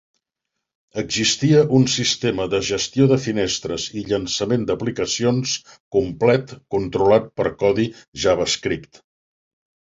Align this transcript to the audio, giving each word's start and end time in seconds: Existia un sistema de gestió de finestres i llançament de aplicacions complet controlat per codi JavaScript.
Existia 1.01 1.59
un 1.79 1.85
sistema 1.95 2.47
de 2.53 2.61
gestió 2.69 3.07
de 3.11 3.19
finestres 3.27 3.85
i 4.01 4.07
llançament 4.13 4.65
de 4.71 4.75
aplicacions 4.79 5.55
complet 5.99 6.57
controlat 6.79 7.33
per 7.43 7.49
codi 7.63 7.89
JavaScript. 8.27 9.03